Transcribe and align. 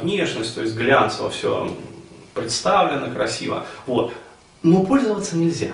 внешность, 0.00 0.54
то 0.54 0.62
есть 0.62 0.76
глянцево 0.76 1.30
все 1.30 1.74
представлено 2.34 3.12
красиво. 3.12 3.64
Вот. 3.86 4.12
Но 4.62 4.84
пользоваться 4.84 5.36
нельзя. 5.36 5.72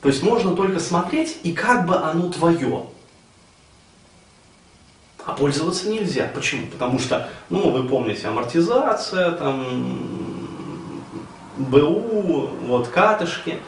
То 0.00 0.08
есть 0.08 0.22
можно 0.22 0.54
только 0.54 0.80
смотреть, 0.80 1.38
и 1.44 1.52
как 1.52 1.86
бы 1.86 1.96
оно 1.96 2.30
твое. 2.30 2.84
А 5.24 5.32
пользоваться 5.32 5.88
нельзя. 5.88 6.30
Почему? 6.34 6.66
Потому 6.66 6.98
что, 6.98 7.30
ну, 7.48 7.70
вы 7.70 7.88
помните, 7.88 8.28
амортизация, 8.28 9.30
там, 9.32 9.64
БУ, 11.56 12.50
вот 12.66 12.88
катышки. 12.88 13.58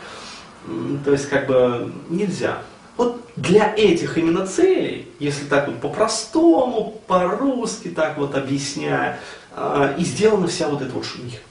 То 1.04 1.12
есть, 1.12 1.28
как 1.30 1.46
бы, 1.46 1.90
нельзя. 2.10 2.58
Вот 2.98 3.22
для 3.36 3.74
этих 3.74 4.18
именно 4.18 4.46
целей, 4.46 5.08
если 5.18 5.46
так 5.46 5.68
вот 5.68 5.80
по-простому, 5.80 7.00
по-русски 7.06 7.88
так 7.88 8.18
вот 8.18 8.34
объясняя, 8.34 9.18
и 9.56 10.04
сделана 10.04 10.46
вся 10.46 10.68
вот 10.68 10.82
эта 10.82 10.92
вот 10.92 11.04
шумиха. 11.04 11.42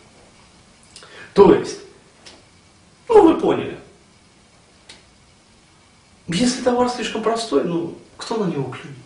То 1.33 1.54
есть, 1.54 1.79
ну 3.09 3.27
вы 3.27 3.39
поняли, 3.39 3.79
если 6.27 6.61
товар 6.61 6.89
слишком 6.89 7.23
простой, 7.23 7.63
ну 7.63 7.97
кто 8.18 8.37
на 8.37 8.49
него 8.49 8.65
клюнет? 8.65 8.97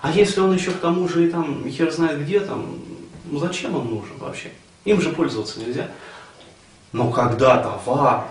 А 0.00 0.10
если 0.10 0.40
он 0.40 0.54
еще 0.54 0.70
к 0.70 0.80
тому 0.80 1.08
же 1.08 1.26
и 1.26 1.30
там 1.30 1.68
хер 1.68 1.90
знает 1.90 2.20
где 2.22 2.40
там, 2.40 2.78
ну 3.24 3.38
зачем 3.38 3.74
он 3.74 3.86
нужен 3.86 4.16
вообще? 4.18 4.52
Им 4.84 5.00
же 5.00 5.10
пользоваться 5.10 5.60
нельзя. 5.60 5.90
Но 6.92 7.10
когда 7.10 7.62
товар 7.62 8.28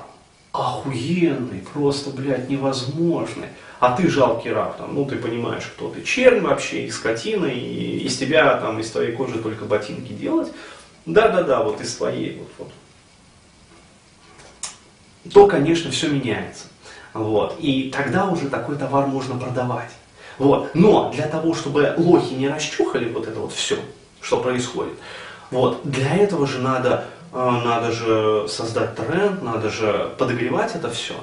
охуенный, 0.54 1.66
просто, 1.74 2.12
блядь, 2.12 2.50
невозможный, 2.50 3.48
а 3.80 3.98
ты 3.98 4.08
жалкий 4.08 4.54
раб, 4.54 4.78
там, 4.78 4.94
ну 4.94 5.06
ты 5.06 5.18
понимаешь, 5.18 5.66
кто 5.76 5.90
ты, 5.90 6.04
чернь 6.04 6.40
вообще, 6.40 6.86
и 6.86 6.92
скотина, 6.92 7.48
и 7.48 8.06
из 8.06 8.18
тебя, 8.18 8.56
там, 8.58 8.80
из 8.80 8.92
твоей 8.92 9.14
кожи 9.14 9.40
только 9.40 9.66
ботинки 9.66 10.14
делать, 10.14 10.54
да-да-да, 11.06 11.64
вот 11.64 11.82
из 11.82 11.96
твоей, 11.96 12.38
вот, 12.38 12.50
вот, 12.60 12.72
то, 15.34 15.48
конечно, 15.48 15.92
все 15.92 16.08
меняется. 16.08 16.68
Вот. 17.14 17.58
И 17.60 17.92
тогда 17.92 18.28
уже 18.28 18.50
такой 18.50 18.76
товар 18.76 19.08
можно 19.08 19.40
продавать. 19.40 19.92
Вот. 20.38 20.74
Но 20.74 21.12
для 21.12 21.28
того, 21.28 21.54
чтобы 21.54 21.94
лохи 21.98 22.34
не 22.34 22.50
расчухали 22.50 23.10
вот 23.10 23.28
это 23.28 23.40
вот 23.40 23.54
все, 23.54 23.78
что 24.20 24.42
происходит, 24.42 24.96
вот, 25.52 25.82
для 25.84 26.16
этого 26.16 26.48
же 26.48 26.60
надо, 26.60 27.06
надо 27.34 27.92
же 27.92 28.48
создать 28.48 28.96
тренд, 28.96 29.42
надо 29.42 29.70
же 29.70 30.12
подогревать 30.18 30.76
это 30.76 30.90
все. 30.90 31.16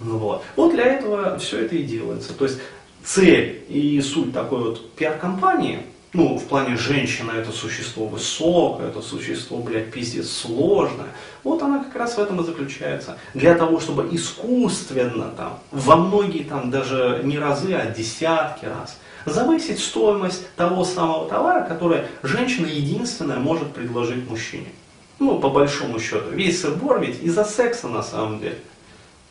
Ну, 0.00 0.18
вот. 0.18 0.42
вот 0.56 0.72
для 0.72 0.84
этого 0.84 1.38
все 1.38 1.64
это 1.64 1.74
и 1.74 1.82
делается. 1.82 2.34
То 2.34 2.44
есть 2.44 2.58
цель 3.02 3.64
и 3.68 4.00
суть 4.00 4.32
такой 4.32 4.60
вот 4.60 4.92
пиар-компании– 4.94 5.80
ну, 6.16 6.38
в 6.38 6.44
плане 6.44 6.78
женщина 6.78 7.32
это 7.32 7.52
существо 7.52 8.06
высокое, 8.06 8.88
это 8.88 9.02
существо, 9.02 9.58
блядь, 9.58 9.92
пиздец 9.92 10.30
сложное. 10.30 11.08
Вот 11.44 11.62
она 11.62 11.84
как 11.84 11.94
раз 11.94 12.16
в 12.16 12.18
этом 12.18 12.40
и 12.40 12.44
заключается. 12.44 13.18
Для 13.34 13.54
того, 13.54 13.80
чтобы 13.80 14.08
искусственно 14.12 15.28
там, 15.36 15.58
во 15.70 15.96
многие 15.96 16.44
там 16.44 16.70
даже 16.70 17.20
не 17.22 17.38
разы, 17.38 17.74
а 17.74 17.90
десятки 17.90 18.64
раз, 18.64 18.98
завысить 19.26 19.78
стоимость 19.78 20.48
того 20.56 20.84
самого 20.84 21.28
товара, 21.28 21.66
который 21.68 22.04
женщина 22.22 22.66
единственная 22.66 23.38
может 23.38 23.74
предложить 23.74 24.26
мужчине. 24.26 24.68
Ну, 25.18 25.38
по 25.38 25.48
большому 25.48 25.98
счету. 25.98 26.30
Весь 26.30 26.60
сырбор 26.60 27.00
ведь 27.00 27.22
из-за 27.22 27.44
секса 27.44 27.88
на 27.88 28.02
самом 28.02 28.40
деле. 28.40 28.58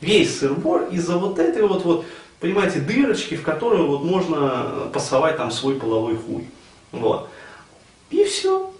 Весь 0.01 0.39
сырбор 0.39 0.87
из-за 0.91 1.17
вот 1.17 1.39
этой 1.39 1.67
вот, 1.67 1.85
вот, 1.85 2.05
понимаете, 2.39 2.79
дырочки, 2.79 3.35
в 3.35 3.43
которую 3.43 3.87
вот 3.87 4.03
можно 4.03 4.89
пасовать 4.91 5.37
там 5.37 5.51
свой 5.51 5.75
половой 5.75 6.17
хуй. 6.17 6.47
Вот. 6.91 7.29
И 8.09 8.23
все. 8.23 8.71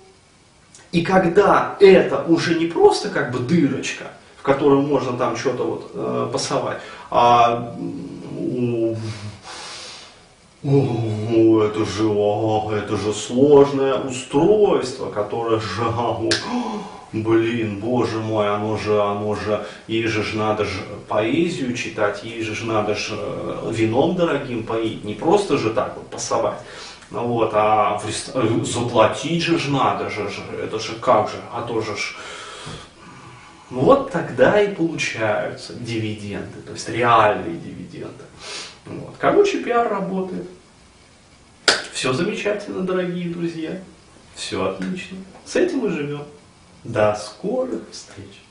И 0.92 1.04
когда 1.04 1.76
это 1.80 2.24
уже 2.28 2.56
не 2.56 2.68
просто 2.68 3.10
как 3.10 3.32
бы 3.32 3.40
дырочка, 3.40 4.06
в 4.38 4.42
которую 4.42 4.82
можно 4.82 5.18
там 5.18 5.36
что-то 5.36 5.64
вот 5.64 5.92
э, 5.94 6.30
пасовать, 6.32 6.78
а 7.12 7.76
о, 10.66 11.64
это 11.64 11.86
же, 11.86 12.06
о, 12.08 12.72
это 12.74 12.98
же 12.98 13.14
сложное 13.14 13.96
устройство, 13.96 15.12
которое 15.12 15.62
о, 15.80 16.30
блин, 17.14 17.80
боже 17.80 18.18
мой, 18.18 18.50
оно 18.50 18.78
же, 18.78 19.02
оно 19.02 19.36
же, 19.36 19.66
ей 19.88 20.08
же 20.08 20.24
ж 20.24 20.34
надо 20.34 20.66
же 20.66 20.82
поэзию 21.08 21.76
читать, 21.76 22.24
ей 22.24 22.42
же 22.42 22.56
ж 22.56 22.64
надо 22.64 22.96
же 22.96 23.16
э, 23.18 23.72
вином 23.72 24.16
дорогим 24.16 24.64
поить, 24.64 25.04
не 25.04 25.14
просто 25.14 25.58
же 25.58 25.70
так 25.70 25.96
вот 25.98 26.08
пасовать. 26.08 26.58
Вот, 27.12 27.52
а 27.54 28.02
э, 28.34 28.64
заплатить 28.64 29.44
же 29.44 29.60
ж 29.60 29.68
надо 29.68 30.10
же, 30.10 30.30
это 30.62 30.80
же 30.80 30.94
как 30.96 31.30
же, 31.30 31.38
а 31.54 31.62
то 31.62 31.82
же 31.82 31.96
ж... 31.96 32.16
Вот 33.70 34.12
тогда 34.12 34.62
и 34.62 34.74
получаются 34.74 35.74
дивиденды, 35.74 36.62
то 36.66 36.74
есть 36.74 36.88
реальные 36.88 37.58
дивиденды. 37.58 38.24
Вот. 38.86 39.16
Короче, 39.20 39.64
пиар 39.64 39.90
работает. 39.90 40.48
Все 41.94 42.14
замечательно, 42.14 42.82
дорогие 42.82 43.30
друзья. 43.30 43.82
Все 44.36 44.64
отлично. 44.64 45.18
С 45.46 45.56
этим 45.56 45.80
мы 45.80 45.90
живем. 45.90 46.24
До 46.84 47.16
скорых 47.16 47.82
встреч. 47.92 48.45